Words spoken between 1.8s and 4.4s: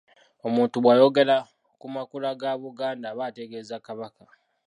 makula ga Buganda aba ategeeza Kabaka.